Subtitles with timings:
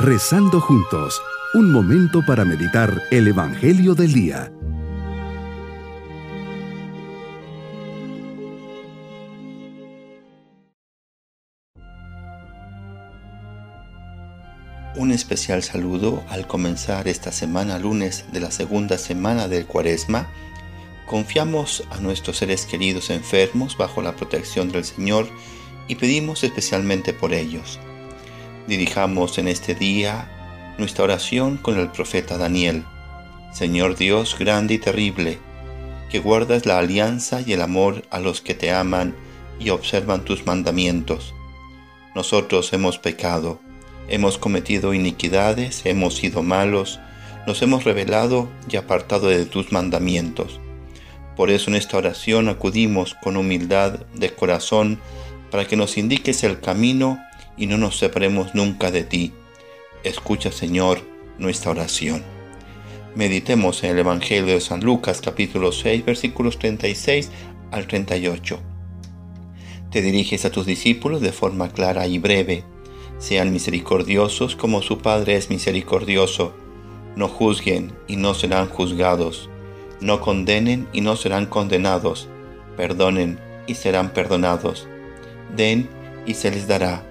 [0.00, 1.20] Rezando juntos,
[1.54, 4.52] un momento para meditar el Evangelio del Día.
[14.94, 20.28] Un especial saludo al comenzar esta semana lunes de la segunda semana del Cuaresma.
[21.06, 25.26] Confiamos a nuestros seres queridos enfermos bajo la protección del Señor
[25.88, 27.80] y pedimos especialmente por ellos.
[28.68, 32.84] Dirijamos en este día nuestra oración con el profeta Daniel.
[33.50, 35.38] Señor Dios grande y terrible,
[36.10, 39.16] que guardas la alianza y el amor a los que te aman
[39.58, 41.32] y observan tus mandamientos.
[42.14, 43.58] Nosotros hemos pecado,
[44.06, 47.00] hemos cometido iniquidades, hemos sido malos,
[47.46, 50.60] nos hemos rebelado y apartado de tus mandamientos.
[51.38, 55.00] Por eso en esta oración acudimos con humildad de corazón
[55.50, 57.18] para que nos indiques el camino
[57.58, 59.32] y no nos separemos nunca de ti.
[60.04, 61.00] Escucha, Señor,
[61.38, 62.22] nuestra oración.
[63.14, 67.30] Meditemos en el Evangelio de San Lucas capítulo 6 versículos 36
[67.72, 68.60] al 38.
[69.90, 72.64] Te diriges a tus discípulos de forma clara y breve.
[73.18, 76.54] Sean misericordiosos como su Padre es misericordioso.
[77.16, 79.50] No juzguen y no serán juzgados.
[80.00, 82.28] No condenen y no serán condenados.
[82.76, 84.86] Perdonen y serán perdonados.
[85.56, 85.88] Den
[86.26, 87.07] y se les dará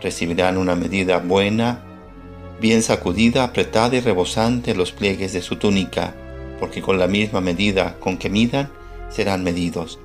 [0.00, 1.84] recibirán una medida buena,
[2.60, 6.14] bien sacudida, apretada y rebosante los pliegues de su túnica,
[6.58, 8.70] porque con la misma medida con que midan,
[9.08, 9.98] serán medidos.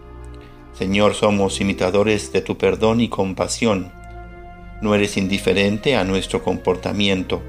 [0.73, 3.91] Señor, somos imitadores de tu perdón y compasión.
[4.81, 7.41] No eres indiferente a nuestro comportamiento.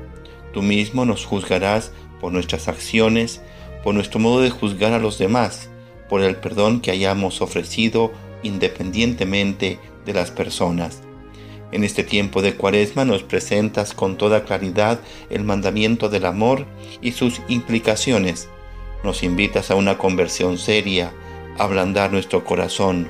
[0.53, 3.41] Tú mismo nos juzgarás por nuestras acciones,
[3.83, 5.71] por nuestro modo de juzgar a los demás,
[6.09, 11.03] por el perdón que hayamos ofrecido independientemente de las personas.
[11.73, 15.01] En este tiempo de cuaresma nos presentas con toda claridad
[15.31, 16.65] el mandamiento del amor
[17.03, 18.49] y sus implicaciones.
[19.03, 21.13] Nos invitas a una conversión seria,
[21.59, 23.09] a ablandar nuestro corazón.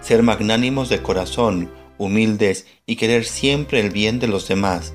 [0.00, 4.94] Ser magnánimos de corazón, humildes y querer siempre el bien de los demás.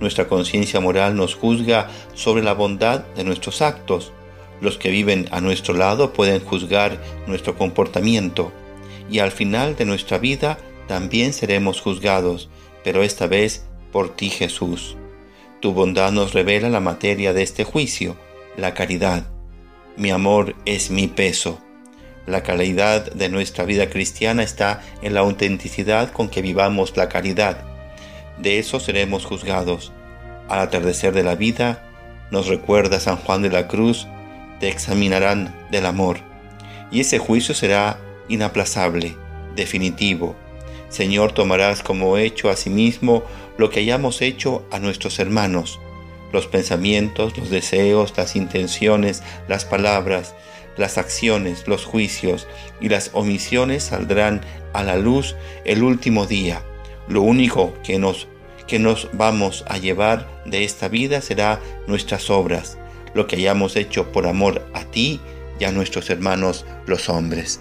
[0.00, 4.12] Nuestra conciencia moral nos juzga sobre la bondad de nuestros actos.
[4.60, 8.52] Los que viven a nuestro lado pueden juzgar nuestro comportamiento
[9.10, 12.48] y al final de nuestra vida también seremos juzgados,
[12.82, 14.96] pero esta vez por ti Jesús.
[15.60, 18.16] Tu bondad nos revela la materia de este juicio,
[18.56, 19.26] la caridad.
[19.96, 21.60] Mi amor es mi peso.
[22.26, 27.64] La calidad de nuestra vida cristiana está en la autenticidad con que vivamos la caridad.
[28.38, 29.92] De eso seremos juzgados.
[30.48, 31.84] Al atardecer de la vida,
[32.30, 34.06] nos recuerda San Juan de la Cruz,
[34.60, 36.18] te examinarán del amor.
[36.90, 37.98] Y ese juicio será
[38.28, 39.16] inaplazable,
[39.56, 40.36] definitivo,
[40.88, 43.22] Señor, tomarás como hecho a sí mismo
[43.58, 45.80] lo que hayamos hecho a nuestros hermanos,
[46.32, 50.34] los pensamientos, los deseos, las intenciones, las palabras,
[50.78, 52.46] las acciones, los juicios
[52.80, 54.40] y las omisiones saldrán
[54.72, 56.62] a la luz el último día.
[57.08, 58.28] Lo único que nos,
[58.66, 62.78] que nos vamos a llevar de esta vida será nuestras obras,
[63.14, 65.20] lo que hayamos hecho por amor a ti
[65.58, 67.60] y a nuestros hermanos los hombres.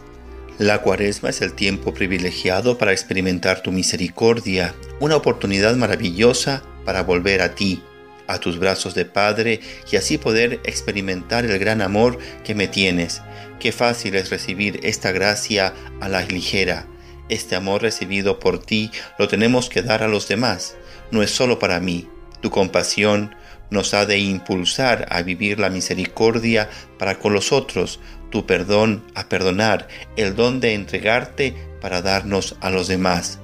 [0.59, 7.43] La cuaresma es el tiempo privilegiado para experimentar tu misericordia, una oportunidad maravillosa para volver
[7.43, 7.83] a ti,
[8.25, 9.59] a tus brazos de Padre
[9.91, 13.21] y así poder experimentar el gran amor que me tienes.
[13.59, 16.87] Qué fácil es recibir esta gracia a la ligera.
[17.29, 20.75] Este amor recibido por ti lo tenemos que dar a los demás.
[21.11, 22.07] No es solo para mí.
[22.41, 23.35] Tu compasión
[23.69, 27.99] nos ha de impulsar a vivir la misericordia para con los otros,
[28.37, 33.39] tu perdón a perdonar, el don de entregarte para darnos a los demás.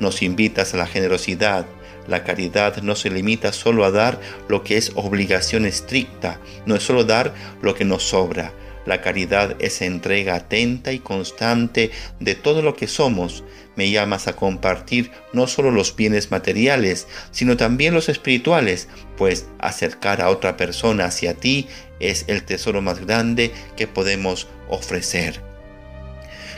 [0.00, 1.66] Nos invitas a la generosidad.
[2.06, 6.82] La caridad no se limita solo a dar lo que es obligación estricta, no es
[6.82, 8.54] solo dar lo que nos sobra.
[8.88, 11.90] La caridad es entrega atenta y constante
[12.20, 13.44] de todo lo que somos.
[13.76, 20.22] Me llamas a compartir no solo los bienes materiales, sino también los espirituales, pues acercar
[20.22, 21.68] a otra persona hacia ti
[22.00, 25.42] es el tesoro más grande que podemos ofrecer.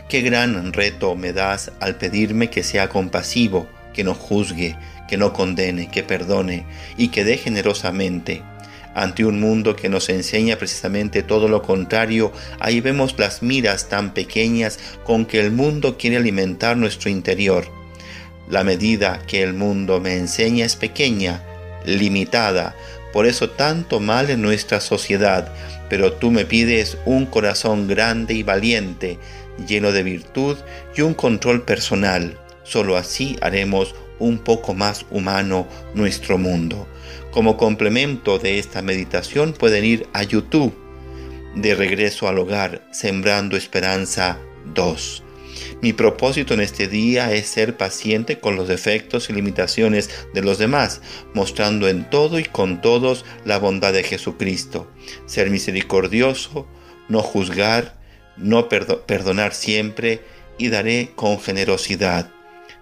[0.09, 4.77] Qué gran reto me das al pedirme que sea compasivo, que no juzgue,
[5.09, 6.65] que no condene, que perdone
[6.97, 8.45] y que dé generosamente.
[8.95, 14.15] Ante un mundo que nos enseña precisamente todo lo contrario, ahí vemos las miras tan
[14.15, 17.67] pequeñas con que el mundo quiere alimentar nuestro interior.
[18.49, 21.45] La medida que el mundo me enseña es pequeña,
[21.85, 22.75] limitada,
[23.13, 25.53] por eso tanto mal en nuestra sociedad,
[25.89, 29.19] pero tú me pides un corazón grande y valiente,
[29.69, 30.57] lleno de virtud
[30.97, 32.39] y un control personal.
[32.65, 36.87] Solo así haremos un poco más humano nuestro mundo.
[37.33, 40.75] Como complemento de esta meditación pueden ir a YouTube
[41.57, 44.39] de regreso al hogar, Sembrando Esperanza
[44.75, 45.25] 2.
[45.83, 50.59] Mi propósito en este día es ser paciente con los defectos y limitaciones de los
[50.59, 51.01] demás,
[51.35, 54.91] mostrando en todo y con todos la bondad de Jesucristo.
[55.27, 56.69] Ser misericordioso,
[57.09, 57.99] no juzgar,
[58.37, 60.23] no perdonar siempre
[60.59, 62.31] y daré con generosidad.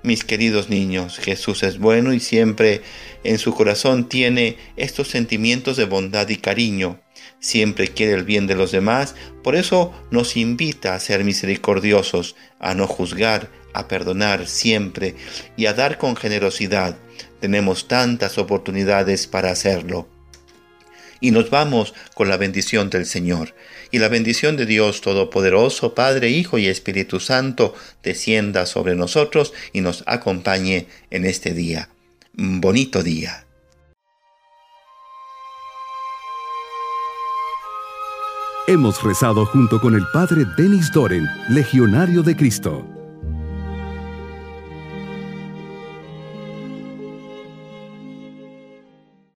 [0.02, 2.82] Mis queridos niños, Jesús es bueno y siempre
[3.24, 7.00] en su corazón tiene estos sentimientos de bondad y cariño
[7.40, 12.74] siempre quiere el bien de los demás, por eso nos invita a ser misericordiosos, a
[12.74, 15.14] no juzgar, a perdonar siempre
[15.56, 16.96] y a dar con generosidad.
[17.40, 20.17] Tenemos tantas oportunidades para hacerlo.
[21.20, 23.54] Y nos vamos con la bendición del Señor.
[23.90, 29.80] Y la bendición de Dios Todopoderoso, Padre, Hijo y Espíritu Santo, descienda sobre nosotros y
[29.80, 31.88] nos acompañe en este día.
[32.32, 33.44] Bonito día.
[38.68, 42.97] Hemos rezado junto con el Padre Denis Doren, Legionario de Cristo.